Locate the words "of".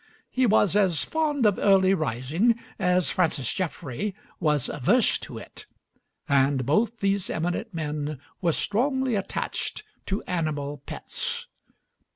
1.45-1.59